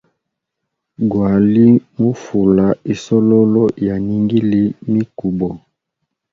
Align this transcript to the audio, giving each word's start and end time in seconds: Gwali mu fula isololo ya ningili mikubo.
Gwali 1.09 1.67
mu 1.99 2.11
fula 2.21 2.67
isololo 2.93 3.63
ya 3.85 3.95
ningili 4.05 4.63
mikubo. 4.93 5.49